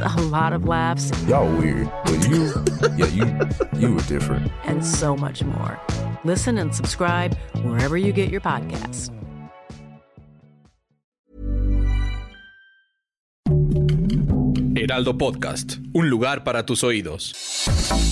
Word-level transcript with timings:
a 0.00 0.20
lot 0.30 0.52
of 0.52 0.64
laughs. 0.66 1.10
Y'all 1.26 1.50
weird, 1.58 1.90
but 2.04 2.28
you, 2.28 2.52
yeah, 2.96 3.06
you, 3.06 3.78
you 3.78 3.94
were 3.94 4.02
different. 4.02 4.50
And 4.64 4.84
so 4.84 5.16
much 5.16 5.42
more. 5.42 5.78
Listen 6.24 6.58
and 6.58 6.74
subscribe 6.74 7.36
wherever 7.62 7.96
you 7.96 8.12
get 8.12 8.30
your 8.30 8.40
podcasts. 8.40 9.10
Heraldo 14.78 15.18
Podcast, 15.18 15.78
un 15.94 16.10
lugar 16.10 16.44
para 16.44 16.64
tus 16.64 16.84
oídos. 16.84 17.34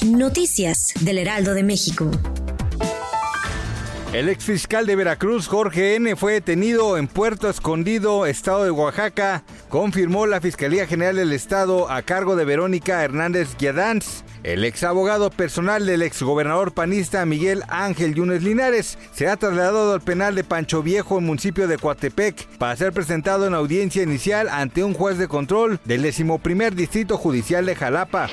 Noticias 0.05 0.93
del 1.01 1.19
Heraldo 1.19 1.55
de 1.55 1.63
México. 1.63 2.11
El 4.15 4.29
exfiscal 4.29 4.87
de 4.87 4.95
Veracruz, 4.95 5.49
Jorge 5.49 5.97
N., 5.97 6.15
fue 6.15 6.35
detenido 6.35 6.97
en 6.97 7.09
Puerto 7.09 7.51
Escondido, 7.51 8.27
estado 8.27 8.65
de 8.65 8.71
Oaxaca, 8.71 9.45
confirmó 9.75 10.27
la 10.27 10.41
Fiscalía 10.41 10.87
General 10.87 11.17
del 11.17 11.33
Estado 11.33 11.91
a 11.91 12.03
cargo 12.03 12.37
de 12.37 12.45
Verónica 12.45 13.03
Hernández 13.03 13.57
Guiadanz. 13.59 14.23
El 14.45 14.65
ex 14.65 14.85
abogado 14.85 15.31
personal 15.31 15.85
del 15.85 16.03
exgobernador 16.03 16.73
panista 16.75 17.27
Miguel 17.27 17.65
Ángel 17.67 18.15
Yunes 18.15 18.45
Linares 18.45 18.97
se 19.13 19.27
ha 19.27 19.37
trasladado 19.37 19.93
al 19.93 20.01
penal 20.01 20.37
de 20.37 20.45
Pancho 20.45 20.81
Viejo 20.85 21.19
en 21.19 21.27
municipio 21.27 21.67
de 21.67 21.79
Coatepec 21.79 22.47
para 22.57 22.77
ser 22.77 22.93
presentado 22.93 23.49
en 23.49 23.55
audiencia 23.55 24.05
inicial 24.05 24.49
ante 24.49 24.85
un 24.85 24.95
juez 24.95 25.19
de 25.19 25.27
control 25.27 25.81
del 25.85 26.03
decimoprimer 26.03 26.77
distrito 26.77 27.19
judicial 27.19 27.67
de 27.67 27.75
Jalapa. 27.75 28.29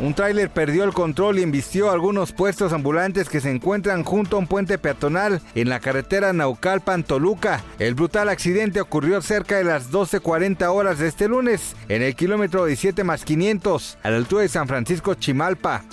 Un 0.00 0.14
tráiler 0.14 0.50
perdió 0.50 0.84
el 0.84 0.92
control 0.92 1.38
y 1.38 1.42
embistió 1.42 1.90
algunos 1.90 2.32
puestos 2.32 2.72
ambulantes 2.72 3.28
que 3.28 3.40
se 3.40 3.50
encuentran 3.50 4.04
junto 4.04 4.36
a 4.36 4.38
un 4.38 4.46
puente 4.46 4.76
peatonal 4.76 5.40
en 5.54 5.68
la 5.68 5.80
carretera 5.80 6.32
Naucalpan-Toluca. 6.32 7.62
El 7.78 7.94
brutal 7.94 8.28
accidente 8.28 8.80
ocurrió 8.80 9.22
cerca 9.22 9.56
de 9.56 9.64
las 9.64 9.90
12.40 9.90 10.66
horas 10.66 10.98
de 10.98 11.08
este 11.08 11.28
lunes 11.28 11.74
en 11.88 12.02
el 12.02 12.14
kilómetro 12.14 12.66
17 12.66 13.04
más 13.04 13.24
500 13.24 13.98
a 14.02 14.10
la 14.10 14.16
altura 14.16 14.42
de 14.42 14.48
San 14.48 14.68
Francisco 14.68 15.14
Chimalpa. 15.14 15.84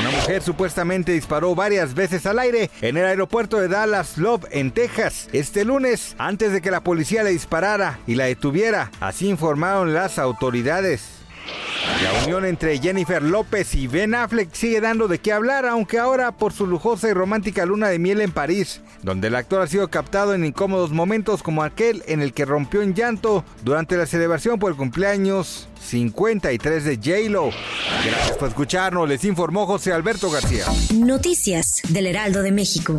Una 0.00 0.10
mujer 0.10 0.42
supuestamente 0.42 1.12
disparó 1.12 1.54
varias 1.54 1.94
veces 1.94 2.26
al 2.26 2.38
aire 2.38 2.70
en 2.80 2.96
el 2.96 3.04
aeropuerto 3.04 3.58
de 3.58 3.68
Dallas 3.68 4.18
Love 4.18 4.44
en 4.50 4.72
Texas 4.72 5.28
este 5.32 5.64
lunes 5.64 6.16
antes 6.18 6.52
de 6.52 6.60
que 6.60 6.70
la 6.70 6.82
policía 6.82 7.22
le 7.22 7.30
disparara 7.30 7.98
y 8.06 8.16
la 8.16 8.24
detuviera, 8.24 8.90
así 9.00 9.28
informaron 9.28 9.94
las 9.94 10.18
autoridades. 10.18 11.25
La 12.02 12.24
unión 12.24 12.44
entre 12.44 12.78
Jennifer 12.78 13.22
López 13.22 13.74
y 13.74 13.86
Ben 13.86 14.14
Affleck 14.14 14.52
sigue 14.52 14.80
dando 14.80 15.08
de 15.08 15.18
qué 15.18 15.32
hablar, 15.32 15.66
aunque 15.66 15.98
ahora 15.98 16.32
por 16.32 16.52
su 16.52 16.66
lujosa 16.66 17.08
y 17.08 17.12
romántica 17.12 17.64
luna 17.64 17.88
de 17.88 17.98
miel 17.98 18.20
en 18.20 18.32
París, 18.32 18.80
donde 19.02 19.28
el 19.28 19.34
actor 19.34 19.62
ha 19.62 19.66
sido 19.66 19.88
captado 19.88 20.34
en 20.34 20.44
incómodos 20.44 20.90
momentos 20.90 21.42
como 21.42 21.62
aquel 21.62 22.02
en 22.06 22.20
el 22.20 22.32
que 22.32 22.44
rompió 22.44 22.82
en 22.82 22.94
llanto 22.94 23.44
durante 23.64 23.96
la 23.96 24.06
celebración 24.06 24.58
por 24.58 24.70
el 24.70 24.76
cumpleaños 24.76 25.68
53 25.80 26.84
de 26.84 26.96
J-Lo. 26.96 27.50
Gracias 28.04 28.36
por 28.36 28.48
escucharnos, 28.48 29.08
les 29.08 29.24
informó 29.24 29.66
José 29.66 29.92
Alberto 29.92 30.30
García. 30.30 30.64
Noticias 30.94 31.82
del 31.88 32.06
Heraldo 32.06 32.42
de 32.42 32.52
México. 32.52 32.98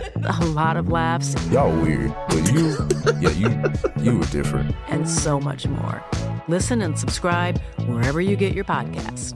a 0.25 0.45
lot 0.45 0.77
of 0.77 0.89
laughs. 0.89 1.35
Y'all 1.49 1.71
weird, 1.81 2.13
but 2.29 2.51
you, 2.51 2.77
yeah, 3.19 3.29
you, 3.31 4.03
you 4.03 4.17
were 4.17 4.25
different. 4.25 4.75
And 4.87 5.09
so 5.09 5.39
much 5.39 5.67
more. 5.67 6.03
Listen 6.47 6.81
and 6.81 6.97
subscribe 6.97 7.61
wherever 7.87 8.21
you 8.21 8.35
get 8.35 8.53
your 8.53 8.65
podcasts. 8.65 9.35